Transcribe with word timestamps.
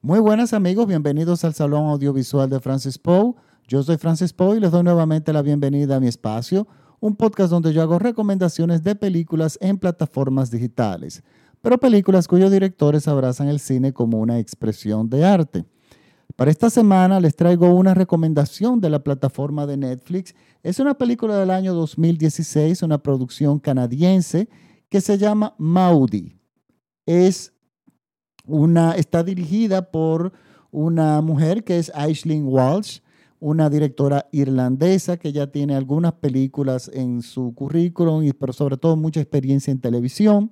Muy 0.00 0.20
buenas 0.20 0.52
amigos, 0.52 0.86
bienvenidos 0.86 1.44
al 1.44 1.54
Salón 1.54 1.88
Audiovisual 1.88 2.48
de 2.48 2.60
Francis 2.60 2.98
Poe. 2.98 3.34
Yo 3.66 3.82
soy 3.82 3.96
Francis 3.96 4.32
Poe 4.32 4.56
y 4.56 4.60
les 4.60 4.70
doy 4.70 4.84
nuevamente 4.84 5.32
la 5.32 5.42
bienvenida 5.42 5.96
a 5.96 6.00
mi 6.00 6.06
espacio, 6.06 6.68
un 7.00 7.16
podcast 7.16 7.50
donde 7.50 7.72
yo 7.72 7.82
hago 7.82 7.98
recomendaciones 7.98 8.84
de 8.84 8.94
películas 8.94 9.58
en 9.60 9.76
plataformas 9.76 10.52
digitales, 10.52 11.24
pero 11.60 11.78
películas 11.78 12.28
cuyos 12.28 12.52
directores 12.52 13.08
abrazan 13.08 13.48
el 13.48 13.58
cine 13.58 13.92
como 13.92 14.20
una 14.20 14.38
expresión 14.38 15.10
de 15.10 15.24
arte. 15.24 15.64
Para 16.36 16.52
esta 16.52 16.70
semana 16.70 17.18
les 17.18 17.34
traigo 17.34 17.74
una 17.74 17.92
recomendación 17.92 18.80
de 18.80 18.90
la 18.90 19.02
plataforma 19.02 19.66
de 19.66 19.78
Netflix. 19.78 20.32
Es 20.62 20.78
una 20.78 20.94
película 20.94 21.36
del 21.36 21.50
año 21.50 21.74
2016, 21.74 22.84
una 22.84 22.98
producción 22.98 23.58
canadiense 23.58 24.48
que 24.90 25.00
se 25.00 25.18
llama 25.18 25.56
Maudie. 25.58 26.38
Es 27.04 27.52
una, 28.48 28.92
está 28.92 29.22
dirigida 29.22 29.90
por 29.90 30.32
una 30.70 31.20
mujer 31.20 31.64
que 31.64 31.78
es 31.78 31.92
Aisling 31.94 32.46
Walsh, 32.46 33.00
una 33.40 33.70
directora 33.70 34.26
irlandesa 34.32 35.16
que 35.16 35.32
ya 35.32 35.46
tiene 35.46 35.76
algunas 35.76 36.14
películas 36.14 36.90
en 36.92 37.22
su 37.22 37.54
currículum, 37.54 38.28
pero 38.38 38.52
sobre 38.52 38.76
todo 38.76 38.96
mucha 38.96 39.20
experiencia 39.20 39.70
en 39.70 39.80
televisión, 39.80 40.50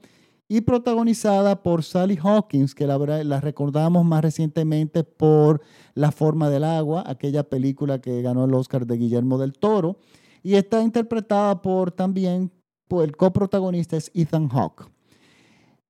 y 0.49 0.61
protagonizada 0.61 1.63
por 1.63 1.83
Sally 1.83 2.19
Hawkins, 2.23 2.75
que 2.75 2.87
la, 2.87 2.99
la 3.25 3.41
recordamos 3.41 4.05
más 4.05 4.23
recientemente 4.23 5.03
por 5.03 5.61
La 5.95 6.13
forma 6.13 6.49
del 6.51 6.63
agua, 6.63 7.03
aquella 7.07 7.43
película 7.43 8.01
que 8.01 8.23
ganó 8.23 8.45
el 8.45 8.55
Oscar 8.55 8.87
de 8.87 8.97
Guillermo 8.97 9.39
del 9.39 9.55
Toro, 9.55 9.99
y 10.45 10.55
está 10.55 10.83
interpretada 10.83 11.61
por 11.61 11.91
también, 11.91 12.53
por 12.87 13.03
el 13.03 13.17
coprotagonista 13.17 13.97
es 13.97 14.13
Ethan 14.15 14.49
Hawke. 14.49 14.96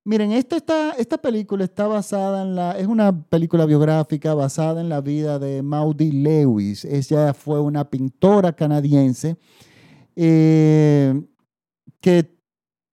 Miren, 0.07 0.31
esta, 0.31 1.17
película 1.21 1.65
está 1.65 1.85
basada 1.85 2.43
en 2.43 2.55
la, 2.55 2.79
es 2.79 2.87
una 2.87 3.25
película 3.27 3.65
biográfica 3.65 4.33
basada 4.33 4.79
en 4.79 4.87
la 4.87 5.01
vida 5.01 5.37
de 5.37 5.61
Maudie 5.61 6.13
Lewis. 6.13 6.85
Ella 6.85 7.33
fue 7.33 7.59
una 7.59 7.89
pintora 7.89 8.53
canadiense 8.53 9.35
eh, 10.15 11.13
que 11.99 12.39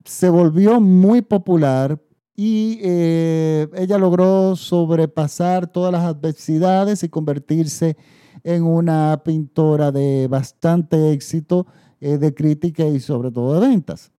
se 0.05 0.29
volvió 0.29 0.81
muy 0.81 1.23
popular 1.23 2.03
y 2.35 2.81
eh, 2.83 3.69
ella 3.75 3.97
logró 3.97 4.57
sobrepasar 4.57 5.69
todas 5.69 5.93
las 5.93 6.03
adversidades 6.03 7.05
y 7.05 7.09
convertirse 7.09 7.97
en 8.43 8.65
una 8.65 9.23
pintora 9.25 9.93
de 9.93 10.27
bastante 10.27 11.13
éxito 11.13 11.69
eh, 12.01 12.19
de 12.19 12.35
crítica 12.35 12.85
y 12.89 12.99
sobre 12.99 13.31
todo 13.31 13.61
de 13.61 13.69
ventas. 13.69 14.11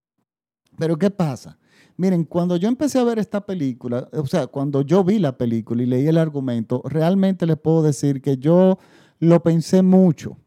Pero 0.78 0.96
¿qué 0.96 1.12
pasa? 1.12 1.58
Miren, 1.98 2.26
cuando 2.26 2.58
yo 2.58 2.68
empecé 2.68 3.00
a 3.00 3.04
ver 3.04 3.20
esta 3.20 3.46
película, 3.46 4.10
o 4.12 4.28
sea, 4.28 4.48
cuando 4.48 4.82
yo 4.82 5.04
vi 5.04 5.18
la 5.20 5.38
película 5.38 5.82
y 5.82 5.86
leí 5.86 6.08
el 6.08 6.18
argumento, 6.18 6.82
realmente 6.86 7.46
les 7.46 7.58
puedo 7.58 7.84
decir 7.84 8.22
que 8.22 8.38
yo 8.38 8.78
lo 9.20 9.42
pensé 9.42 9.82
mucho. 9.82 10.38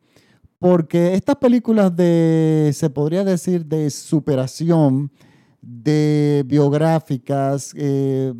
Porque 0.58 1.14
estas 1.14 1.36
películas 1.36 1.94
de, 1.96 2.70
se 2.74 2.90
podría 2.90 3.24
decir, 3.24 3.64
de 3.64 3.88
superación, 3.90 5.10
de 5.62 6.44
biográficas, 6.46 7.72
eh, 7.76 8.34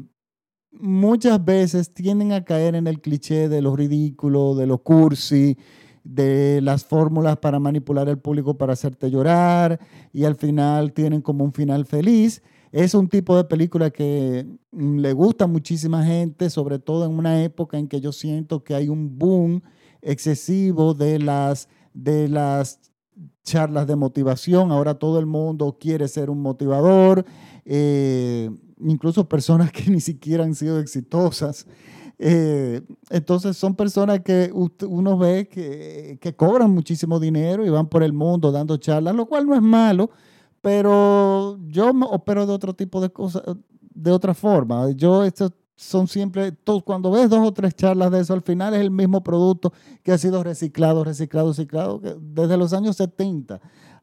muchas 0.73 1.43
veces 1.45 1.95
tienden 1.95 2.33
a 2.33 2.45
caer 2.45 2.75
en 2.75 2.87
el 2.87 3.01
cliché 3.01 3.49
de 3.49 3.63
lo 3.63 3.75
ridículo, 3.75 4.55
de 4.55 4.67
lo 4.67 4.79
cursi, 4.79 5.57
de 6.05 6.61
las 6.63 6.85
fórmulas 6.85 7.37
para 7.37 7.59
manipular 7.59 8.09
al 8.09 8.19
público 8.19 8.57
para 8.57 8.73
hacerte 8.73 9.11
llorar 9.11 9.79
y 10.13 10.25
al 10.25 10.37
final 10.37 10.93
tienen 10.93 11.21
como 11.21 11.45
un 11.45 11.53
final 11.53 11.87
feliz. 11.87 12.43
Es 12.73 12.95
un 12.95 13.09
tipo 13.09 13.37
de 13.37 13.45
película 13.45 13.91
que 13.91 14.47
mm, 14.73 14.99
le 14.99 15.13
gusta 15.13 15.47
muchísima 15.47 16.05
gente, 16.05 16.51
sobre 16.51 16.79
todo 16.79 17.07
en 17.07 17.13
una 17.13 17.43
época 17.43 17.79
en 17.79 17.89
que 17.89 18.01
yo 18.01 18.13
siento 18.13 18.63
que 18.63 18.75
hay 18.75 18.89
un 18.89 19.19
boom 19.19 19.63
excesivo 20.03 20.95
de 20.95 21.19
las, 21.19 21.69
de 21.95 22.29
las 22.29 22.81
charlas 23.43 23.87
de 23.87 23.97
motivación. 23.97 24.71
Ahora 24.71 24.95
todo 24.95 25.19
el 25.19 25.27
mundo 25.27 25.77
quiere 25.81 26.09
ser 26.09 26.31
un 26.31 26.43
motivador, 26.43 27.25
eh, 27.65 28.51
incluso 28.81 29.29
personas 29.29 29.73
que 29.73 29.91
ni 29.91 30.01
siquiera 30.01 30.45
han 30.45 30.55
sido 30.55 30.79
exitosas. 30.79 31.67
Eh, 32.21 32.83
entonces 33.11 33.57
son 33.57 33.77
personas 33.77 34.21
que 34.21 34.51
uno 34.53 35.17
ve 35.19 35.49
que, 35.49 36.19
que, 36.21 36.35
cobran 36.35 36.69
muchísimo 36.73 37.21
dinero 37.21 37.65
y 37.65 37.71
van 37.71 37.89
por 37.89 38.03
el 38.03 38.13
mundo 38.13 38.51
dando 38.51 38.77
charlas, 38.77 39.15
lo 39.15 39.27
cual 39.27 39.47
no 39.47 39.55
es 39.55 39.63
malo, 39.63 40.11
pero 40.61 41.59
yo 41.69 41.91
opero 41.91 42.47
de 42.47 42.53
otro 42.53 42.75
tipo 42.75 43.01
de 43.01 43.11
cosas, 43.11 43.43
de 43.81 44.11
otra 44.11 44.35
forma. 44.35 44.91
Yo, 44.93 45.25
esto 45.25 45.53
son 45.77 46.09
siempre, 46.09 46.53
cuando 46.85 47.11
ves 47.13 47.31
dos 47.31 47.47
o 47.47 47.53
tres 47.53 47.75
charlas 47.75 48.11
de 48.11 48.21
eso, 48.21 48.35
al 48.35 48.43
final 48.43 48.75
es 48.75 48.81
el 48.81 48.91
mismo 48.91 49.23
producto 49.23 49.73
que 50.03 50.11
ha 50.11 50.19
sido 50.19 50.43
reciclado, 50.43 51.05
reciclado, 51.05 51.49
reciclado, 51.49 52.01
desde 52.21 52.57
los 52.57 52.73
años 52.73 52.97
70 52.97 53.61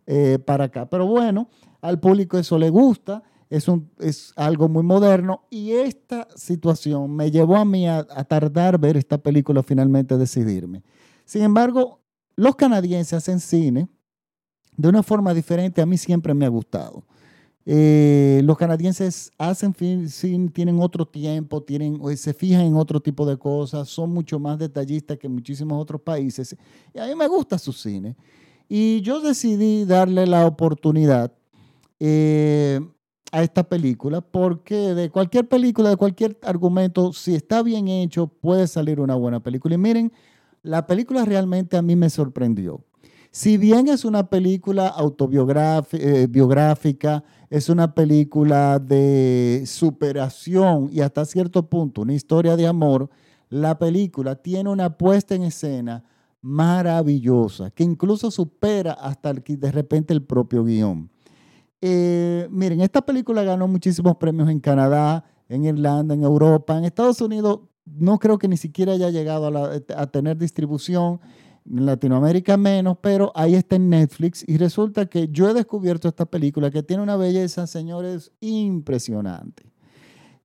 eh, 0.08 0.40
para 0.40 0.66
acá. 0.66 0.90
Pero 0.90 1.06
bueno, 1.06 1.50
al 1.82 2.00
público 2.00 2.38
eso 2.38 2.58
le 2.58 2.70
gusta, 2.70 3.24
es, 3.50 3.68
un, 3.68 3.92
es 4.00 4.32
algo 4.38 4.70
muy 4.70 4.84
moderno 4.84 5.44
y 5.50 5.72
esta 5.72 6.28
situación 6.36 7.14
me 7.14 7.30
llevó 7.30 7.58
a 7.58 7.66
mí 7.66 7.88
a, 7.88 8.08
a 8.10 8.24
tardar 8.24 8.80
ver 8.80 8.96
esta 8.96 9.18
película, 9.18 9.62
finalmente 9.62 10.18
decidirme. 10.18 10.82
Sin 11.26 11.42
embargo, 11.44 12.00
los 12.38 12.56
canadienses 12.56 13.14
hacen 13.14 13.42
cine 13.42 13.90
de 14.78 14.90
una 14.90 15.04
forma 15.04 15.34
diferente, 15.34 15.82
a 15.82 15.86
mí 15.86 15.98
siempre 15.98 16.34
me 16.34 16.46
ha 16.46 16.50
gustado. 16.50 17.04
Eh, 17.68 18.42
los 18.44 18.58
canadienses 18.58 19.32
hacen 19.40 19.74
tienen 19.74 20.80
otro 20.80 21.08
tiempo, 21.08 21.64
tienen, 21.64 22.00
se 22.16 22.34
fijan 22.34 22.62
en 22.62 22.76
otro 22.76 23.00
tipo 23.00 23.26
de 23.26 23.38
cosas, 23.38 23.90
son 23.90 24.12
mucho 24.12 24.40
más 24.40 24.60
detallistas 24.60 25.18
que 25.18 25.28
muchísimos 25.28 25.82
otros 25.82 26.02
países. 26.02 26.56
Y 26.94 27.00
a 27.00 27.08
mí 27.08 27.16
me 27.16 27.28
gusta 27.28 27.58
su 27.58 27.74
cine. 27.74 28.16
Y 28.70 29.02
yo 29.02 29.20
decidí 29.20 29.86
darle 29.86 30.28
la 30.28 30.46
oportunidad 30.46 31.32
eh, 32.00 32.80
a 33.32 33.44
esta 33.44 33.64
película 33.64 34.22
porque 34.22 34.94
de 34.94 35.10
cualquier 35.10 35.48
película, 35.48 35.90
de 35.90 35.98
cualquier 35.98 36.38
argumento, 36.44 37.14
si 37.14 37.36
está 37.36 37.64
bien 37.64 37.88
hecho, 37.88 38.28
puede 38.28 38.68
salir 38.68 39.00
una 39.00 39.16
buena 39.16 39.40
película. 39.40 39.76
Y 39.76 39.80
miren, 39.80 40.12
la 40.62 40.86
película 40.86 41.26
realmente 41.26 41.78
a 41.78 41.82
mí 41.82 41.96
me 41.96 42.10
sorprendió. 42.10 42.84
Si 43.36 43.58
bien 43.58 43.90
es 43.90 44.06
una 44.06 44.30
película 44.30 44.88
autobiográfica, 44.88 47.18
eh, 47.18 47.22
es 47.50 47.68
una 47.68 47.94
película 47.94 48.80
de 48.80 49.64
superación 49.66 50.88
y 50.90 51.02
hasta 51.02 51.26
cierto 51.26 51.70
punto 51.70 52.04
una 52.04 52.14
historia 52.14 52.56
de 52.56 52.66
amor, 52.66 53.10
la 53.50 53.78
película 53.78 54.38
tiene 54.38 54.70
una 54.70 54.98
puesta 54.98 55.36
en 55.36 55.44
escena 55.44 56.06
maravillosa 56.40 57.72
que 57.72 57.84
incluso 57.84 58.32
supera 58.32 58.94
hasta 58.94 59.34
de 59.34 59.70
repente 59.70 60.14
el 60.14 60.24
propio 60.24 60.64
guion. 60.64 61.12
Eh, 61.82 62.48
miren, 62.50 62.80
esta 62.80 63.02
película 63.02 63.44
ganó 63.44 63.68
muchísimos 63.68 64.16
premios 64.16 64.50
en 64.50 64.62
Canadá, 64.62 65.26
en 65.50 65.66
Irlanda, 65.66 66.16
en 66.16 66.24
Europa, 66.24 66.78
en 66.78 66.86
Estados 66.86 67.20
Unidos. 67.20 67.60
No 67.84 68.18
creo 68.18 68.38
que 68.38 68.48
ni 68.48 68.56
siquiera 68.56 68.94
haya 68.94 69.10
llegado 69.10 69.52
a 69.98 70.08
tener 70.08 70.38
distribución 70.38 71.20
en 71.70 71.86
Latinoamérica 71.86 72.58
menos, 72.58 72.98
pero 73.02 73.32
ahí 73.36 73.56
está 73.56 73.76
en 73.76 73.90
Netflix 73.90 74.44
y 74.48 74.58
resulta 74.58 75.08
que 75.08 75.30
yo 75.30 75.50
he 75.50 75.54
descubierto 75.54 76.08
esta 76.08 76.26
película 76.26 76.70
que 76.72 76.84
tiene 76.84 77.04
una 77.04 77.18
belleza, 77.18 77.68
señores, 77.68 78.32
impresionante. 78.40 79.72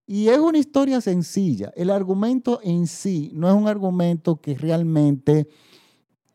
Y 0.06 0.28
es 0.28 0.38
una 0.38 0.58
historia 0.58 1.00
sencilla. 1.00 1.72
El 1.76 1.90
argumento 1.90 2.58
en 2.62 2.86
sí 2.86 3.30
no 3.34 3.48
es 3.48 3.54
un 3.54 3.68
argumento 3.68 4.40
que 4.40 4.56
realmente 4.56 5.48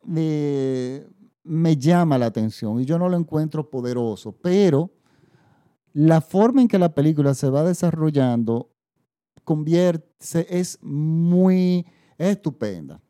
me 0.04 1.78
llama 1.78 2.18
la 2.18 2.28
atención 2.28 2.80
y 2.80 2.86
yo 2.86 2.98
no 2.98 3.10
lo 3.10 3.18
encuentro 3.18 3.70
poderoso, 3.70 4.32
pero 4.32 4.92
la 5.94 6.22
forma 6.22 6.62
en 6.62 6.68
que 6.68 6.80
la 6.80 6.94
película 6.94 7.34
se 7.34 7.50
va 7.50 7.64
desarrollando 7.64 8.70
convierte, 9.44 10.16
es 10.50 10.80
muy 10.82 11.86
estupenda. 12.18 13.02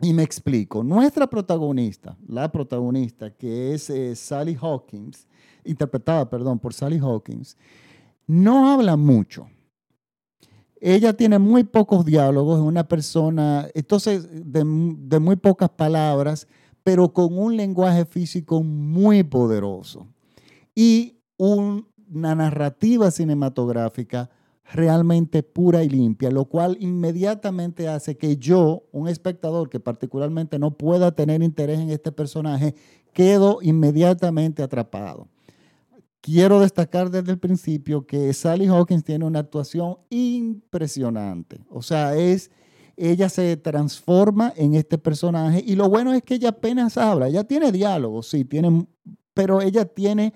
Y 0.00 0.12
me 0.12 0.22
explico, 0.22 0.84
nuestra 0.84 1.26
protagonista, 1.26 2.16
la 2.28 2.50
protagonista 2.52 3.30
que 3.30 3.74
es 3.74 3.90
eh, 3.90 4.14
Sally 4.14 4.56
Hawkins, 4.60 5.26
interpretada, 5.64 6.28
perdón, 6.28 6.58
por 6.58 6.72
Sally 6.72 6.98
Hawkins, 6.98 7.56
no 8.26 8.70
habla 8.70 8.96
mucho. 8.96 9.48
Ella 10.80 11.12
tiene 11.12 11.40
muy 11.40 11.64
pocos 11.64 12.04
diálogos, 12.04 12.60
es 12.60 12.64
una 12.64 12.86
persona, 12.86 13.68
entonces, 13.74 14.28
de, 14.30 14.62
de 14.64 15.18
muy 15.18 15.34
pocas 15.34 15.70
palabras, 15.70 16.46
pero 16.84 17.12
con 17.12 17.36
un 17.36 17.56
lenguaje 17.56 18.04
físico 18.04 18.62
muy 18.62 19.24
poderoso 19.24 20.06
y 20.74 21.18
una 21.36 21.84
narrativa 22.34 23.10
cinematográfica 23.10 24.30
realmente 24.72 25.42
pura 25.42 25.82
y 25.82 25.88
limpia, 25.88 26.30
lo 26.30 26.44
cual 26.44 26.76
inmediatamente 26.80 27.88
hace 27.88 28.16
que 28.16 28.36
yo, 28.36 28.84
un 28.92 29.08
espectador 29.08 29.70
que 29.70 29.80
particularmente 29.80 30.58
no 30.58 30.76
pueda 30.76 31.12
tener 31.12 31.42
interés 31.42 31.78
en 31.78 31.90
este 31.90 32.12
personaje, 32.12 32.74
quedo 33.12 33.60
inmediatamente 33.62 34.62
atrapado. 34.62 35.28
Quiero 36.20 36.60
destacar 36.60 37.10
desde 37.10 37.30
el 37.32 37.38
principio 37.38 38.06
que 38.06 38.32
Sally 38.34 38.66
Hawkins 38.66 39.04
tiene 39.04 39.24
una 39.24 39.38
actuación 39.38 39.96
impresionante. 40.10 41.60
O 41.70 41.80
sea, 41.80 42.16
es, 42.16 42.50
ella 42.96 43.30
se 43.30 43.56
transforma 43.56 44.52
en 44.56 44.74
este 44.74 44.98
personaje 44.98 45.62
y 45.64 45.76
lo 45.76 45.88
bueno 45.88 46.12
es 46.12 46.22
que 46.22 46.34
ella 46.34 46.50
apenas 46.50 46.98
habla, 46.98 47.28
ella 47.28 47.44
tiene 47.44 47.72
diálogo, 47.72 48.22
sí, 48.22 48.44
tiene, 48.44 48.86
pero 49.32 49.62
ella 49.62 49.86
tiene 49.86 50.34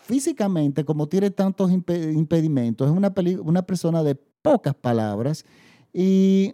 físicamente, 0.00 0.84
como 0.84 1.08
tiene 1.08 1.30
tantos 1.30 1.70
impedimentos, 1.70 2.90
es 2.90 2.96
una, 2.96 3.12
una 3.42 3.62
persona 3.62 4.02
de 4.02 4.14
pocas 4.14 4.74
palabras 4.74 5.44
y 5.92 6.52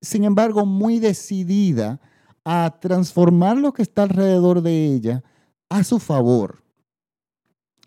sin 0.00 0.24
embargo 0.24 0.66
muy 0.66 0.98
decidida 0.98 2.00
a 2.44 2.78
transformar 2.80 3.56
lo 3.56 3.72
que 3.72 3.82
está 3.82 4.02
alrededor 4.02 4.62
de 4.62 4.86
ella 4.86 5.22
a 5.68 5.84
su 5.84 5.98
favor. 5.98 6.62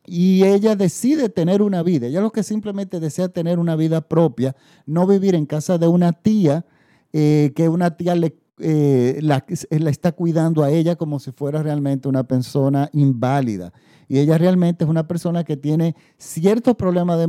Y 0.08 0.44
ella 0.44 0.76
decide 0.76 1.30
tener 1.30 1.62
una 1.62 1.82
vida. 1.82 2.08
Ella 2.08 2.22
lo 2.22 2.32
que 2.32 2.44
simplemente 2.44 3.00
desea 3.00 3.28
tener 3.30 3.58
una 3.58 3.76
vida 3.76 4.02
propia, 4.02 4.56
no 4.86 5.08
vivir 5.08 5.36
en 5.36 5.46
casa 5.46 5.78
de 5.78 5.88
una 5.88 6.14
tía 6.14 6.66
eh, 7.12 7.54
que 7.56 7.70
una 7.70 7.98
tía 7.98 8.14
le, 8.14 8.38
eh, 8.60 9.19
la, 9.22 9.46
la, 9.69 9.90
está 9.90 10.13
cuidando 10.13 10.63
a 10.63 10.72
ella 10.72 10.96
como 10.96 11.19
si 11.19 11.31
fuera 11.31 11.62
realmente 11.62 12.07
una 12.07 12.24
persona 12.24 12.90
inválida. 12.94 13.74
Y 14.07 14.19
ella 14.19 14.38
realmente 14.38 14.84
es 14.84 14.90
una 14.90 15.07
persona 15.07 15.44
que 15.44 15.57
tiene 15.57 15.96
ciertos 16.18 16.75
problemas 16.75 17.19
de, 17.19 17.28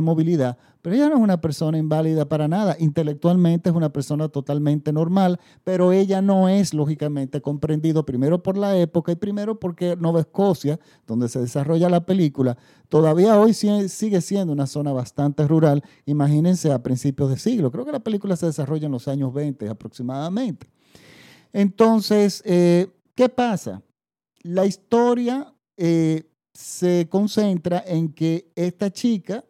movilidad, 0.00 0.58
ella 0.94 1.08
no 1.08 1.16
es 1.16 1.20
una 1.20 1.40
persona 1.40 1.78
inválida 1.78 2.28
para 2.28 2.48
nada. 2.48 2.76
Intelectualmente 2.78 3.70
es 3.70 3.76
una 3.76 3.92
persona 3.92 4.28
totalmente 4.28 4.92
normal, 4.92 5.40
pero 5.64 5.92
ella 5.92 6.22
no 6.22 6.48
es 6.48 6.74
lógicamente 6.74 7.40
comprendido 7.40 8.04
primero 8.04 8.42
por 8.42 8.56
la 8.56 8.76
época 8.76 9.12
y 9.12 9.16
primero 9.16 9.58
porque 9.58 9.96
Nueva 9.96 10.20
Escocia, 10.20 10.78
donde 11.06 11.28
se 11.28 11.40
desarrolla 11.40 11.88
la 11.88 12.06
película, 12.06 12.56
todavía 12.88 13.38
hoy 13.38 13.54
sigue 13.54 14.20
siendo 14.20 14.52
una 14.52 14.66
zona 14.66 14.92
bastante 14.92 15.46
rural. 15.46 15.82
Imagínense 16.06 16.72
a 16.72 16.82
principios 16.82 17.30
de 17.30 17.38
siglo. 17.38 17.70
Creo 17.70 17.84
que 17.84 17.92
la 17.92 18.00
película 18.00 18.36
se 18.36 18.46
desarrolla 18.46 18.86
en 18.86 18.92
los 18.92 19.08
años 19.08 19.32
20 19.32 19.68
aproximadamente. 19.68 20.70
Entonces, 21.52 22.42
eh, 22.44 22.88
¿qué 23.14 23.28
pasa? 23.28 23.82
La 24.42 24.66
historia 24.66 25.54
eh, 25.76 26.30
se 26.52 27.08
concentra 27.08 27.82
en 27.86 28.12
que 28.12 28.50
esta 28.54 28.90
chica 28.90 29.44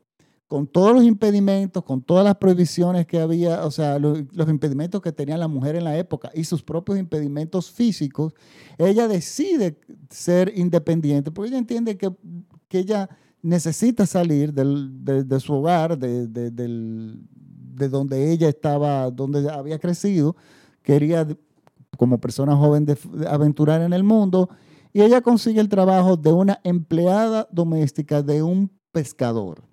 con 0.49 0.67
todos 0.67 0.95
los 0.95 1.05
impedimentos, 1.05 1.85
con 1.85 2.03
todas 2.03 2.25
las 2.25 2.37
prohibiciones 2.37 3.07
que 3.07 3.21
había, 3.21 3.67
o 3.67 3.71
sea, 3.71 3.99
los, 3.99 4.25
impedimentos 4.49 5.03
que 5.03 5.13
tenía 5.13 5.37
la 5.37 5.47
mujer 5.47 5.77
en 5.77 5.85
la 5.85 5.99
época 5.99 6.31
y 6.35 6.45
sus 6.45 6.63
propios 6.63 6.99
impedimentos 6.99 7.71
físicos, 7.71 8.33
ella 8.79 9.07
decide 9.07 9.79
ser 10.09 10.51
independiente 10.57 11.31
porque 11.31 11.51
ella 11.51 11.59
entiende 11.59 11.99
que, 11.99 12.11
que 12.67 12.79
ella 12.79 13.11
necesita 13.43 14.07
salir 14.07 14.55
de, 14.55 15.41
su 15.41 15.53
hogar, 15.53 15.99
de, 15.99 16.27
de, 16.27 17.89
donde 17.91 18.33
ella 18.33 18.49
estaba, 18.49 19.11
donde 19.11 19.51
había 19.51 19.79
crecido, 19.79 20.35
quería 20.83 21.29
como 21.99 22.19
persona 22.19 22.57
joven 22.57 22.87
aventurar 23.29 23.83
en 23.83 23.93
el 23.93 24.03
mundo 24.03 24.49
y 24.95 25.03
ella 25.03 25.21
consigue 25.21 25.61
el 25.61 25.69
trabajo 25.69 26.17
de 26.17 26.33
una 26.33 26.59
empleada 26.65 27.47
doméstica 27.53 28.23
de 28.23 28.43
un 28.43 28.71
pescador 28.93 29.69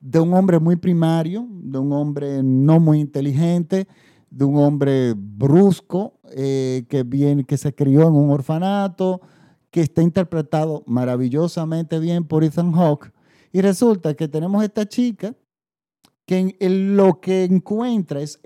de 0.00 0.18
un 0.18 0.32
hombre 0.34 0.58
muy 0.58 0.76
primario, 0.76 1.46
de 1.50 1.78
un 1.78 1.92
hombre 1.92 2.42
no 2.42 2.80
muy 2.80 3.00
inteligente, 3.00 3.86
de 4.30 4.44
un 4.44 4.56
hombre 4.56 5.14
brusco, 5.16 6.20
eh, 6.32 6.84
que, 6.88 7.02
viene, 7.02 7.44
que 7.44 7.56
se 7.56 7.74
crió 7.74 8.08
en 8.08 8.14
un 8.14 8.30
orfanato, 8.30 9.20
que 9.70 9.82
está 9.82 10.02
interpretado 10.02 10.82
maravillosamente 10.86 11.98
bien 11.98 12.24
por 12.24 12.44
Ethan 12.44 12.72
Hawke. 12.72 13.12
Y 13.52 13.60
resulta 13.60 14.14
que 14.14 14.28
tenemos 14.28 14.62
esta 14.62 14.86
chica 14.88 15.34
que 16.26 16.56
lo 16.60 17.20
que 17.20 17.44
encuentra 17.44 18.20
es, 18.20 18.38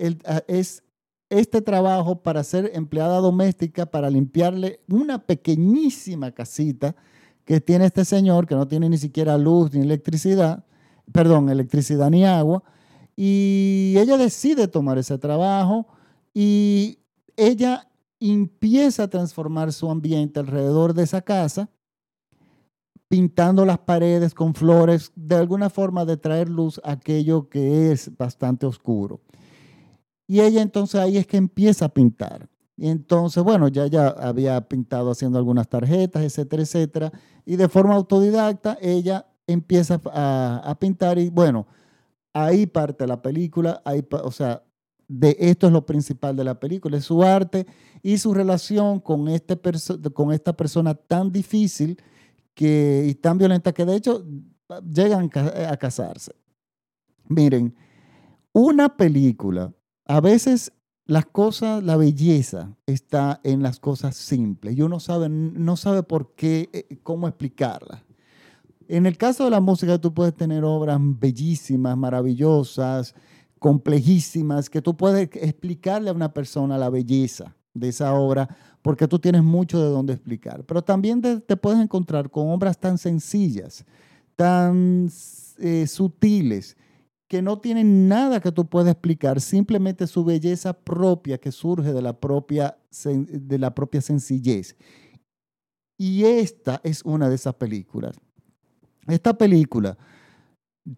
es 0.49 0.83
este 1.29 1.61
trabajo 1.61 2.23
para 2.23 2.43
ser 2.45 2.71
empleada 2.75 3.19
doméstica, 3.19 3.87
para 3.87 4.09
limpiarle 4.09 4.81
una 4.89 5.19
pequeñísima 5.19 6.31
casita 6.33 6.97
que 7.45 7.61
tiene 7.61 7.87
este 7.87 8.05
señor, 8.05 8.47
que 8.47 8.55
no 8.55 8.67
tiene 8.67 8.89
ni 8.89 8.97
siquiera 8.97 9.37
luz 9.37 9.73
ni 9.75 9.83
electricidad, 9.83 10.65
perdón, 11.13 11.49
electricidad 11.49 12.11
ni 12.11 12.25
agua. 12.25 12.63
Y 13.17 13.95
ella 13.97 14.17
decide 14.17 14.69
tomar 14.69 14.99
ese 14.99 15.19
trabajo 15.19 15.87
y 16.33 16.99
ella 17.37 17.89
empieza 18.21 19.05
a 19.05 19.09
transformar 19.09 19.73
su 19.73 19.91
ambiente 19.91 20.41
alrededor 20.41 20.95
de 20.95 21.05
esa 21.05 21.23
casa, 21.23 21.69
pintando 23.09 23.65
las 23.65 23.79
paredes 23.79 24.35
con 24.35 24.55
flores, 24.55 25.13
de 25.15 25.37
alguna 25.37 25.71
forma 25.71 26.05
de 26.05 26.17
traer 26.17 26.49
luz 26.49 26.81
a 26.85 26.93
aquello 26.93 27.49
que 27.49 27.93
es 27.93 28.17
bastante 28.17 28.67
oscuro. 28.67 29.21
Y 30.27 30.41
ella 30.41 30.63
entonces 30.63 31.01
ahí 31.01 31.19
es 31.19 31.27
que 31.27 31.37
empieza 31.37 31.85
a 31.85 31.89
pintar. 31.91 32.49
Y 32.77 32.89
entonces, 32.89 33.43
bueno, 33.45 33.69
ya, 33.69 33.87
ya 33.87 34.09
había 34.09 34.61
pintado 34.67 35.11
haciendo 35.13 35.39
algunas 35.39 35.69
tarjetas, 35.69 36.25
etcétera, 36.25 36.63
etcétera. 36.63 37.13
Y 37.45 37.57
de 37.57 37.69
forma 37.69 37.95
autodidacta, 37.95 38.79
ella 38.81 39.27
empieza 39.47 40.01
a, 40.07 40.77
pintar 40.81 41.19
y 41.19 41.31
bueno, 41.31 41.67
ahí 42.33 42.67
parte 42.67 43.07
la 43.07 43.21
película, 43.21 43.83
ahí, 43.85 44.05
o 44.11 44.31
sea, 44.31 44.63
de 45.07 45.37
esto 45.39 45.67
es 45.67 45.73
lo 45.73 45.85
principal 45.85 46.35
de 46.37 46.45
la 46.45 46.59
película, 46.59 46.97
es 46.97 47.05
su 47.05 47.23
arte 47.23 47.67
y 48.03 48.19
su 48.19 48.33
relación 48.35 49.01
con, 49.01 49.29
este 49.29 49.59
con 50.13 50.33
esta 50.33 50.55
persona 50.55 50.95
tan 50.95 51.31
difícil 51.31 52.03
que, 52.55 53.05
y 53.09 53.15
tan 53.15 53.39
violenta 53.39 53.73
que 53.73 53.85
de 53.85 53.97
hecho 53.97 54.25
llegan 54.83 55.31
a 55.35 55.77
casarse. 55.77 56.33
Miren, 57.29 57.75
una 58.53 58.97
película, 58.97 59.73
a 60.07 60.21
veces 60.21 60.73
las 61.07 61.27
cosas, 61.27 61.83
la 61.83 61.97
belleza 61.97 62.77
está 62.87 63.41
en 63.45 63.63
las 63.63 63.79
cosas 63.79 64.17
simples 64.17 64.77
y 64.77 64.83
uno 64.83 65.01
sabe, 65.01 65.29
no 65.29 65.77
sabe 65.77 66.03
por 66.03 66.35
qué, 66.35 66.71
eh, 66.73 66.99
cómo 67.03 67.29
explicarla. 67.29 68.05
En 68.89 69.07
el 69.07 69.17
caso 69.17 69.45
de 69.45 69.51
la 69.51 69.61
música, 69.61 69.99
tú 69.99 70.13
puedes 70.13 70.35
tener 70.35 70.65
obras 70.65 70.99
bellísimas, 71.01 71.97
maravillosas, 71.97 73.15
complejísimas, 73.59 74.69
que 74.69 74.83
tú 74.83 74.97
puedes 74.97 75.31
explicarle 75.35 76.11
a 76.11 76.13
una 76.13 76.33
persona 76.33 76.77
la 76.77 76.91
belleza 76.91 77.57
de 77.73 77.89
esa 77.89 78.15
obra, 78.15 78.49
porque 78.83 79.09
tú 79.09 79.19
tienes 79.19 79.43
mucho 79.43 79.83
de 79.83 79.89
dónde 79.89 80.13
explicar. 80.13 80.65
Pero 80.65 80.83
también 80.83 81.23
te, 81.23 81.57
puedes 81.57 81.81
encontrar 81.81 82.31
con 82.31 82.51
obras 82.51 82.79
tan 82.79 82.99
sencillas, 82.99 83.85
tan 84.37 85.11
eh, 85.59 85.87
sutiles, 85.87 86.77
que 87.27 87.43
no 87.43 87.59
tienen 87.59 88.07
nada 88.07 88.41
que 88.41 88.53
tú 88.53 88.67
puedas 88.67 88.93
explicar, 88.93 89.41
simplemente 89.41 90.07
su 90.07 90.25
belleza 90.25 90.73
propia 90.75 91.39
que 91.39 91.51
surge 91.51 91.93
de 91.93 92.03
la 92.03 92.21
propia, 92.21 92.77
de 93.05 93.59
la 93.59 93.75
propia 93.75 94.03
sencillez. 94.03 94.77
Y 95.97 96.25
esta 96.25 96.81
es 96.85 97.03
una 97.05 97.29
de 97.29 97.37
esas 97.37 97.55
películas. 97.55 98.21
Esta 99.09 99.35
película 99.37 99.97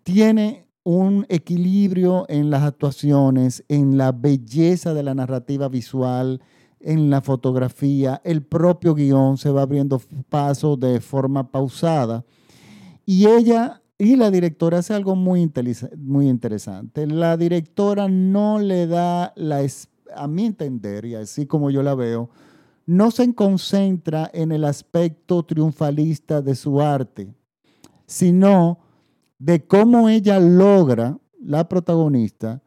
tiene 0.03 0.67
un 0.85 1.27
equilibrio 1.29 2.27
en 2.29 2.51
las 2.51 2.63
actuaciones, 2.63 3.65
en 3.69 3.99
la 3.99 4.13
belleza 4.13 4.95
de 4.95 5.03
la 5.03 5.15
narrativa 5.15 5.69
visual, 5.69 6.41
en 6.79 7.11
la 7.11 7.21
fotografía, 7.21 8.21
el 8.23 8.43
propio 8.43 8.95
guion 8.95 9.39
se 9.39 9.51
va 9.51 9.63
abriendo 9.63 10.01
paso 10.29 10.77
de 10.77 11.01
forma 11.01 11.51
pausada. 11.51 12.25
Y 13.05 13.27
ella 13.27 13.83
y 13.99 14.15
la 14.15 14.31
directora 14.31 14.79
hace 14.79 14.95
algo 14.95 15.17
muy, 15.17 15.51
muy 15.97 16.29
interesante. 16.29 17.07
La 17.07 17.37
directora 17.37 18.09
no 18.09 18.61
le 18.61 18.87
da, 18.87 19.33
la, 19.37 19.67
a 20.15 20.29
mi 20.29 20.45
entender, 20.45 21.07
y 21.07 21.15
así 21.17 21.47
como 21.47 21.71
yo 21.71 21.83
la 21.83 21.97
veo, 21.97 22.31
no 22.85 23.11
se 23.11 23.35
concentra 23.35 24.31
en 24.33 24.53
el 24.53 24.65
aspecto 24.65 25.43
triunfalista 25.45 26.43
de 26.43 26.55
su 26.55 26.81
arte 26.81 27.35
sino 28.07 28.79
de 29.39 29.67
cómo 29.67 30.09
ella 30.09 30.41
logra, 30.41 31.19
la 31.39 31.69
protagonista, 31.69 32.63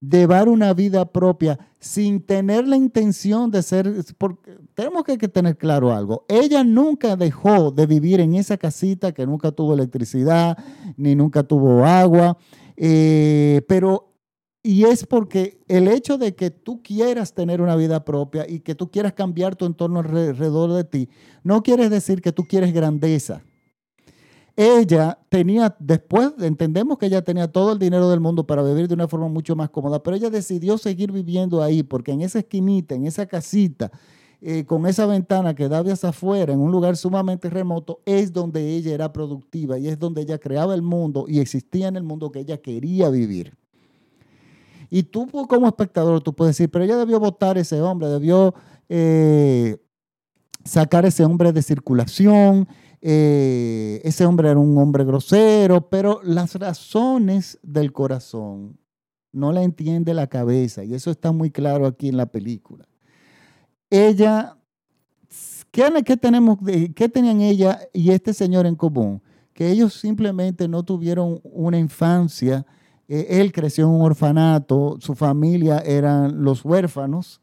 llevar 0.00 0.48
una 0.48 0.74
vida 0.74 1.10
propia 1.10 1.58
sin 1.78 2.20
tener 2.24 2.66
la 2.66 2.76
intención 2.76 3.50
de 3.50 3.62
ser, 3.62 3.92
porque 4.18 4.58
tenemos 4.74 5.04
que, 5.04 5.16
tener 5.16 5.56
claro 5.56 5.92
algo, 5.92 6.24
ella 6.28 6.64
nunca 6.64 7.16
dejó 7.16 7.70
de 7.70 7.86
vivir 7.86 8.20
en 8.20 8.34
esa 8.34 8.56
casita 8.56 9.12
que 9.12 9.26
nunca 9.26 9.52
tuvo 9.52 9.74
electricidad, 9.74 10.58
ni 10.96 11.14
nunca 11.14 11.42
tuvo 11.42 11.84
agua, 11.84 12.36
eh, 12.76 13.62
pero 13.68 14.08
y 14.64 14.84
es 14.84 15.04
porque 15.04 15.60
el 15.66 15.88
hecho 15.88 16.18
de 16.18 16.36
que 16.36 16.50
tú 16.50 16.82
quieras 16.84 17.34
tener 17.34 17.60
una 17.60 17.74
vida 17.74 18.04
propia 18.04 18.48
y 18.48 18.60
que 18.60 18.76
tú 18.76 18.92
quieras 18.92 19.12
cambiar 19.12 19.56
tu 19.56 19.66
entorno 19.66 20.00
alrededor 20.00 20.72
de 20.72 20.84
ti, 20.84 21.08
no 21.42 21.64
quiere 21.64 21.88
decir 21.88 22.22
que 22.22 22.30
tú 22.30 22.44
quieres 22.44 22.72
grandeza 22.72 23.42
ella 24.56 25.18
tenía, 25.28 25.74
después 25.78 26.32
entendemos 26.40 26.98
que 26.98 27.06
ella 27.06 27.22
tenía 27.22 27.48
todo 27.48 27.72
el 27.72 27.78
dinero 27.78 28.10
del 28.10 28.20
mundo 28.20 28.46
para 28.46 28.62
vivir 28.62 28.86
de 28.86 28.94
una 28.94 29.08
forma 29.08 29.28
mucho 29.28 29.56
más 29.56 29.70
cómoda, 29.70 30.02
pero 30.02 30.16
ella 30.16 30.30
decidió 30.30 30.76
seguir 30.76 31.10
viviendo 31.10 31.62
ahí 31.62 31.82
porque 31.82 32.12
en 32.12 32.20
esa 32.20 32.40
esquinita, 32.40 32.94
en 32.94 33.06
esa 33.06 33.26
casita, 33.26 33.90
eh, 34.42 34.64
con 34.64 34.86
esa 34.86 35.06
ventana 35.06 35.54
que 35.54 35.68
daba 35.68 35.92
hacia 35.92 36.10
afuera, 36.10 36.52
en 36.52 36.60
un 36.60 36.70
lugar 36.70 36.96
sumamente 36.96 37.48
remoto, 37.48 38.00
es 38.04 38.32
donde 38.32 38.74
ella 38.74 38.92
era 38.92 39.12
productiva 39.12 39.78
y 39.78 39.88
es 39.88 39.98
donde 39.98 40.22
ella 40.22 40.38
creaba 40.38 40.74
el 40.74 40.82
mundo 40.82 41.26
y 41.28 41.38
existía 41.38 41.88
en 41.88 41.96
el 41.96 42.02
mundo 42.02 42.30
que 42.30 42.40
ella 42.40 42.56
quería 42.58 43.08
vivir. 43.08 43.56
Y 44.90 45.04
tú 45.04 45.26
como 45.48 45.66
espectador, 45.66 46.20
tú 46.20 46.34
puedes 46.34 46.56
decir, 46.56 46.70
pero 46.70 46.84
ella 46.84 46.96
debió 46.98 47.18
votar 47.18 47.56
ese 47.56 47.80
hombre, 47.80 48.08
debió 48.08 48.52
eh, 48.90 49.78
sacar 50.64 51.06
ese 51.06 51.24
hombre 51.24 51.52
de 51.52 51.62
circulación, 51.62 52.68
eh, 53.04 54.00
ese 54.04 54.24
hombre 54.24 54.48
era 54.48 54.60
un 54.60 54.78
hombre 54.78 55.04
grosero, 55.04 55.88
pero 55.90 56.20
las 56.22 56.54
razones 56.54 57.58
del 57.64 57.92
corazón 57.92 58.78
no 59.32 59.52
la 59.52 59.64
entiende 59.64 60.14
la 60.14 60.28
cabeza, 60.28 60.84
y 60.84 60.94
eso 60.94 61.10
está 61.10 61.32
muy 61.32 61.50
claro 61.50 61.86
aquí 61.86 62.08
en 62.08 62.16
la 62.16 62.26
película. 62.26 62.86
Ella, 63.90 64.56
¿qué, 65.72 66.16
tenemos, 66.16 66.58
¿qué 66.94 67.08
tenían 67.08 67.40
ella 67.40 67.80
y 67.92 68.10
este 68.10 68.32
señor 68.32 68.66
en 68.66 68.76
común? 68.76 69.20
Que 69.52 69.70
ellos 69.70 69.94
simplemente 69.94 70.68
no 70.68 70.84
tuvieron 70.84 71.40
una 71.42 71.78
infancia, 71.78 72.64
eh, 73.08 73.26
él 73.40 73.52
creció 73.52 73.84
en 73.84 73.90
un 73.90 74.02
orfanato, 74.02 74.96
su 75.00 75.16
familia 75.16 75.78
eran 75.80 76.44
los 76.44 76.64
huérfanos, 76.64 77.40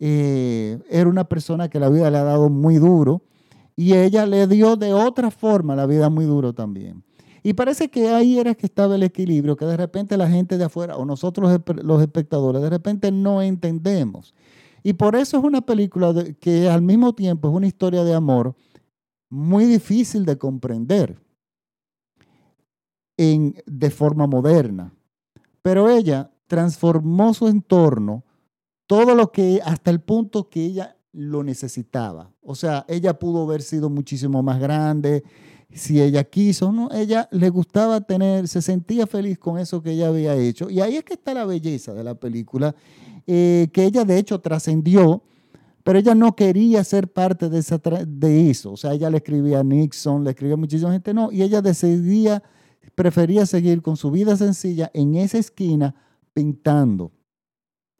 eh, 0.00 0.78
era 0.90 1.08
una 1.08 1.24
persona 1.24 1.68
que 1.68 1.78
la 1.78 1.88
vida 1.90 2.10
le 2.10 2.18
ha 2.18 2.24
dado 2.24 2.50
muy 2.50 2.76
duro, 2.76 3.22
y 3.76 3.94
ella 3.94 4.24
le 4.26 4.46
dio 4.46 4.76
de 4.76 4.94
otra 4.94 5.30
forma 5.30 5.76
la 5.76 5.86
vida 5.86 6.08
muy 6.08 6.24
duro 6.24 6.54
también. 6.54 7.04
Y 7.42 7.52
parece 7.52 7.90
que 7.90 8.08
ahí 8.08 8.38
era 8.40 8.54
que 8.56 8.66
estaba 8.66 8.96
el 8.96 9.04
equilibrio, 9.04 9.56
que 9.56 9.66
de 9.66 9.76
repente 9.76 10.16
la 10.16 10.28
gente 10.28 10.58
de 10.58 10.64
afuera 10.64 10.96
o 10.96 11.04
nosotros 11.04 11.60
los 11.84 12.02
espectadores 12.02 12.60
de 12.62 12.70
repente 12.70 13.12
no 13.12 13.40
entendemos. 13.40 14.34
Y 14.82 14.94
por 14.94 15.14
eso 15.14 15.38
es 15.38 15.44
una 15.44 15.60
película 15.60 16.12
que 16.40 16.68
al 16.68 16.82
mismo 16.82 17.14
tiempo 17.14 17.48
es 17.48 17.54
una 17.54 17.66
historia 17.66 18.02
de 18.02 18.14
amor 18.14 18.56
muy 19.28 19.64
difícil 19.64 20.24
de 20.24 20.38
comprender 20.38 21.20
en, 23.16 23.54
de 23.66 23.90
forma 23.90 24.26
moderna. 24.26 24.92
Pero 25.62 25.88
ella 25.88 26.30
transformó 26.46 27.34
su 27.34 27.48
entorno, 27.48 28.24
todo 28.86 29.14
lo 29.14 29.32
que, 29.32 29.60
hasta 29.64 29.90
el 29.90 30.00
punto 30.00 30.48
que 30.48 30.64
ella 30.64 30.96
lo 31.12 31.42
necesitaba. 31.42 32.32
O 32.46 32.54
sea, 32.54 32.84
ella 32.88 33.18
pudo 33.18 33.42
haber 33.42 33.62
sido 33.62 33.90
muchísimo 33.90 34.42
más 34.42 34.60
grande 34.60 35.24
si 35.74 36.00
ella 36.00 36.24
quiso, 36.24 36.72
¿no? 36.72 36.88
Ella 36.92 37.28
le 37.32 37.50
gustaba 37.50 38.00
tener, 38.00 38.48
se 38.48 38.62
sentía 38.62 39.06
feliz 39.06 39.38
con 39.38 39.58
eso 39.58 39.82
que 39.82 39.90
ella 39.90 40.08
había 40.08 40.34
hecho. 40.34 40.70
Y 40.70 40.80
ahí 40.80 40.96
es 40.96 41.04
que 41.04 41.14
está 41.14 41.34
la 41.34 41.44
belleza 41.44 41.92
de 41.92 42.04
la 42.04 42.14
película, 42.14 42.74
eh, 43.26 43.68
que 43.72 43.84
ella 43.84 44.04
de 44.04 44.18
hecho 44.18 44.40
trascendió, 44.40 45.22
pero 45.82 45.98
ella 45.98 46.14
no 46.14 46.34
quería 46.34 46.82
ser 46.84 47.12
parte 47.12 47.48
de, 47.48 47.58
esa 47.58 47.78
de 48.06 48.50
eso. 48.50 48.72
O 48.72 48.76
sea, 48.76 48.94
ella 48.94 49.10
le 49.10 49.18
escribía 49.18 49.60
a 49.60 49.64
Nixon, 49.64 50.24
le 50.24 50.30
escribía 50.30 50.54
a 50.54 50.58
muchísima 50.58 50.92
gente, 50.92 51.12
no, 51.12 51.30
y 51.32 51.42
ella 51.42 51.60
decidía, 51.60 52.42
prefería 52.94 53.44
seguir 53.44 53.82
con 53.82 53.96
su 53.96 54.10
vida 54.10 54.36
sencilla 54.36 54.90
en 54.94 55.16
esa 55.16 55.38
esquina 55.38 55.94
pintando 56.32 57.12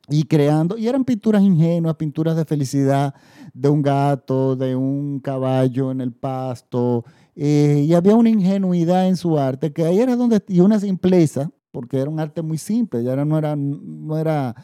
y 0.08 0.24
creando, 0.24 0.78
y 0.78 0.86
eran 0.86 1.04
pinturas 1.04 1.42
ingenuas, 1.42 1.96
pinturas 1.96 2.36
de 2.36 2.44
felicidad 2.44 3.14
de 3.52 3.68
un 3.68 3.82
gato, 3.82 4.54
de 4.54 4.76
un 4.76 5.20
caballo 5.20 5.90
en 5.90 6.00
el 6.00 6.12
pasto, 6.12 7.04
eh, 7.34 7.84
y 7.86 7.92
había 7.94 8.14
una 8.14 8.30
ingenuidad 8.30 9.08
en 9.08 9.16
su 9.16 9.38
arte, 9.38 9.72
que 9.72 9.84
ahí 9.84 9.98
era 9.98 10.16
donde, 10.16 10.42
y 10.48 10.60
una 10.60 10.78
simpleza, 10.78 11.50
porque 11.72 11.98
era 11.98 12.10
un 12.10 12.20
arte 12.20 12.42
muy 12.42 12.58
simple, 12.58 13.02
ya 13.02 13.16
no 13.24 13.36
era, 13.36 13.56
no 13.56 14.16
era 14.16 14.54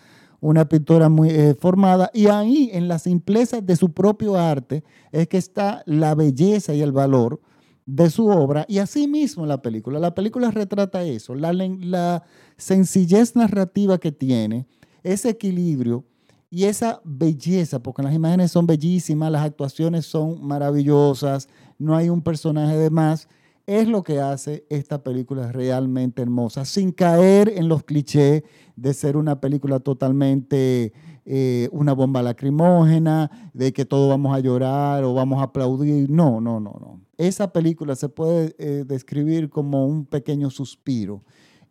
una 0.41 0.69
pintura 0.69 1.09
muy 1.09 1.29
eh, 1.31 1.55
formada, 1.59 2.11
y 2.15 2.27
ahí 2.27 2.71
en 2.73 2.89
la 2.89 2.99
simpleza 2.99 3.61
de 3.61 3.77
su 3.77 3.93
propio 3.93 4.37
arte 4.37 4.85
es 5.11 5.29
que 5.29 5.39
está 5.39 5.83
la 5.87 6.15
belleza 6.15 6.75
y 6.75 6.83
el 6.83 6.93
valor 6.93 7.41
de 7.85 8.11
su 8.11 8.29
obra, 8.29 8.65
y 8.69 8.79
así 8.79 9.09
mismo 9.09 9.45
la 9.45 9.61
película. 9.61 9.99
La 9.99 10.15
película 10.15 10.51
retrata 10.51 11.03
eso, 11.03 11.35
la, 11.35 11.53
la 11.53 12.23
sencillez 12.57 13.35
narrativa 13.35 13.99
que 13.99 14.13
tiene, 14.13 14.67
ese 15.03 15.31
equilibrio 15.31 16.05
y 16.51 16.65
esa 16.65 17.01
belleza, 17.05 17.83
porque 17.83 18.03
las 18.03 18.15
imágenes 18.15 18.51
son 18.51 18.67
bellísimas, 18.67 19.33
las 19.33 19.45
actuaciones 19.45 20.07
son 20.07 20.47
maravillosas, 20.47 21.49
no 21.79 21.97
hay 21.97 22.09
un 22.11 22.23
personaje 22.23 22.77
de 22.77 22.91
más, 22.91 23.29
es 23.67 23.89
lo 23.89 24.03
que 24.03 24.21
hace 24.21 24.67
esta 24.69 25.03
película 25.03 25.53
realmente 25.53 26.21
hermosa, 26.21 26.65
sin 26.65 26.93
caer 26.93 27.49
en 27.57 27.69
los 27.69 27.85
clichés 27.85 28.43
de 28.77 28.95
ser 28.95 29.17
una 29.17 29.41
película 29.41 29.81
totalmente 29.81 30.93
eh, 31.25 31.69
una 31.71 31.93
bomba 31.93 32.21
lacrimógena, 32.21 33.31
de 33.55 33.73
que 33.73 33.85
todos 33.85 34.09
vamos 34.09 34.35
a 34.35 34.41
llorar 34.41 35.05
o 35.05 35.15
vamos 35.15 35.41
a 35.41 35.45
aplaudir. 35.45 36.11
No, 36.11 36.41
no, 36.41 36.59
no, 36.59 36.77
no. 36.81 37.01
Esa 37.17 37.53
película 37.53 37.95
se 37.95 38.09
puede 38.09 38.57
eh, 38.59 38.85
describir 38.85 39.49
como 39.49 39.87
un 39.87 40.05
pequeño 40.05 40.51
suspiro. 40.51 41.23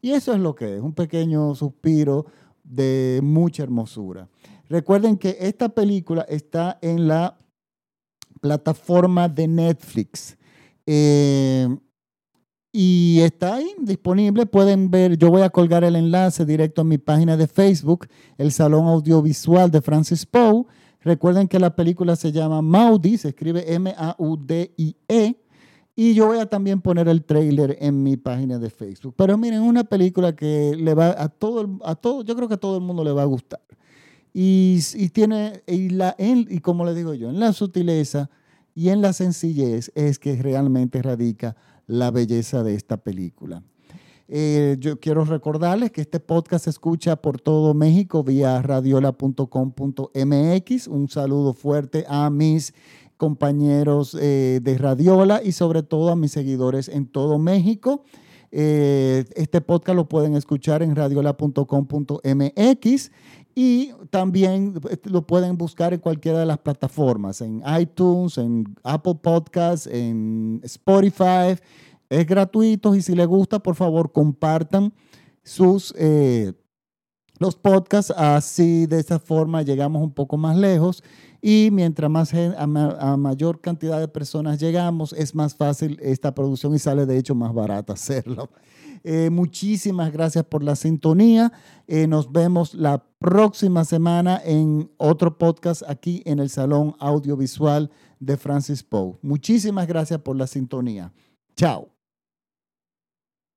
Y 0.01 0.11
eso 0.11 0.33
es 0.33 0.39
lo 0.39 0.55
que 0.55 0.77
es, 0.77 0.81
un 0.81 0.93
pequeño 0.93 1.53
suspiro 1.53 2.25
de 2.63 3.19
mucha 3.23 3.63
hermosura. 3.63 4.29
Recuerden 4.69 5.17
que 5.17 5.37
esta 5.39 5.69
película 5.69 6.25
está 6.29 6.77
en 6.81 7.07
la 7.07 7.37
plataforma 8.39 9.27
de 9.27 9.47
Netflix. 9.47 10.37
Eh, 10.85 11.67
y 12.71 13.19
está 13.21 13.55
ahí 13.55 13.75
disponible. 13.79 14.45
Pueden 14.45 14.89
ver, 14.89 15.17
yo 15.17 15.29
voy 15.29 15.41
a 15.41 15.49
colgar 15.49 15.83
el 15.83 15.95
enlace 15.95 16.45
directo 16.45 16.81
en 16.81 16.87
mi 16.87 16.97
página 16.97 17.35
de 17.35 17.47
Facebook, 17.47 18.07
el 18.37 18.51
Salón 18.51 18.87
Audiovisual 18.87 19.69
de 19.69 19.81
Francis 19.81 20.25
Poe. 20.25 20.65
Recuerden 21.01 21.47
que 21.47 21.59
la 21.59 21.75
película 21.75 22.15
se 22.15 22.31
llama 22.31 22.61
Maudie, 22.61 23.17
se 23.17 23.29
escribe 23.29 23.73
M-A-U-D-I-E. 23.73 25.40
Y 25.95 26.13
yo 26.13 26.27
voy 26.27 26.39
a 26.39 26.45
también 26.45 26.81
poner 26.81 27.07
el 27.07 27.23
trailer 27.23 27.77
en 27.79 28.01
mi 28.01 28.17
página 28.17 28.59
de 28.59 28.69
Facebook. 28.69 29.15
Pero 29.17 29.37
miren, 29.37 29.61
una 29.61 29.83
película 29.83 30.35
que 30.35 30.75
le 30.77 30.93
va 30.93 31.21
a 31.21 31.29
todo, 31.29 31.79
a 31.83 31.95
todo, 31.95 32.23
yo 32.23 32.35
creo 32.35 32.47
que 32.47 32.53
a 32.53 32.59
todo 32.59 32.77
el 32.77 32.83
mundo 32.83 33.03
le 33.03 33.11
va 33.11 33.23
a 33.23 33.25
gustar. 33.25 33.61
Y, 34.33 34.79
tiene, 35.09 35.61
y, 35.67 35.89
la, 35.89 36.15
y 36.17 36.59
como 36.59 36.85
le 36.85 36.93
digo 36.93 37.13
yo, 37.13 37.29
en 37.29 37.39
la 37.39 37.51
sutileza 37.51 38.29
y 38.73 38.89
en 38.89 39.01
la 39.01 39.11
sencillez 39.11 39.91
es 39.95 40.19
que 40.19 40.41
realmente 40.41 41.01
radica 41.01 41.57
la 41.87 42.11
belleza 42.11 42.63
de 42.63 42.75
esta 42.75 42.97
película. 42.97 43.63
Eh, 44.33 44.77
yo 44.79 44.97
quiero 44.97 45.25
recordarles 45.25 45.91
que 45.91 45.99
este 45.99 46.21
podcast 46.21 46.63
se 46.63 46.69
escucha 46.69 47.17
por 47.17 47.41
todo 47.41 47.73
México 47.73 48.23
vía 48.23 48.61
radiola.com.mx. 48.61 50.87
Un 50.87 51.09
saludo 51.09 51.53
fuerte 51.53 52.05
a 52.07 52.29
mis 52.29 52.73
compañeros 53.21 54.17
eh, 54.19 54.59
de 54.63 54.77
Radiola 54.79 55.43
y 55.43 55.51
sobre 55.51 55.83
todo 55.83 56.09
a 56.09 56.15
mis 56.15 56.31
seguidores 56.31 56.89
en 56.89 57.05
todo 57.05 57.37
México. 57.37 58.03
Eh, 58.51 59.25
este 59.35 59.61
podcast 59.61 59.95
lo 59.95 60.09
pueden 60.09 60.35
escuchar 60.35 60.81
en 60.81 60.95
radiola.com.mx 60.95 63.11
y 63.53 63.91
también 64.09 64.73
eh, 64.89 64.97
lo 65.03 65.27
pueden 65.27 65.55
buscar 65.55 65.93
en 65.93 65.99
cualquiera 65.99 66.39
de 66.39 66.47
las 66.47 66.57
plataformas, 66.57 67.41
en 67.41 67.61
iTunes, 67.79 68.39
en 68.39 68.73
Apple 68.81 69.19
Podcasts, 69.21 69.85
en 69.85 70.59
Spotify. 70.63 71.59
Es 72.09 72.25
gratuito 72.25 72.95
y 72.95 73.03
si 73.03 73.13
les 73.13 73.27
gusta, 73.27 73.59
por 73.59 73.75
favor, 73.75 74.11
compartan 74.11 74.91
sus 75.43 75.93
los 77.41 77.55
podcasts. 77.55 78.13
Así 78.15 78.85
de 78.85 78.99
esa 78.99 79.19
forma 79.19 79.63
llegamos 79.63 80.03
un 80.03 80.13
poco 80.13 80.37
más 80.37 80.55
lejos 80.55 81.03
y 81.41 81.69
mientras 81.71 82.09
más 82.09 82.33
a, 82.33 83.17
mayor 83.17 83.59
cantidad 83.59 83.99
de 83.99 84.07
personas 84.07 84.59
llegamos, 84.59 85.11
es 85.13 85.33
más 85.33 85.55
fácil 85.55 85.97
esta 86.01 86.35
producción 86.35 86.75
y 86.75 86.79
sale 86.79 87.07
de 87.07 87.17
hecho 87.17 87.33
más 87.33 87.53
barata 87.53 87.93
hacerlo. 87.93 88.51
Eh, 89.03 89.31
muchísimas 89.31 90.13
gracias 90.13 90.45
por 90.45 90.63
la 90.63 90.75
sintonía. 90.75 91.51
Eh, 91.87 92.05
nos 92.05 92.31
vemos 92.31 92.75
la 92.75 93.03
próxima 93.17 93.83
semana 93.85 94.39
en 94.45 94.91
otro 94.97 95.39
podcast 95.39 95.81
aquí 95.87 96.21
en 96.25 96.37
el 96.37 96.51
Salón 96.51 96.95
Audiovisual 96.99 97.89
de 98.19 98.37
Francis 98.37 98.83
Poe. 98.83 99.17
Muchísimas 99.23 99.87
gracias 99.87 100.19
por 100.21 100.35
la 100.35 100.45
sintonía. 100.45 101.11
Chao. 101.55 101.90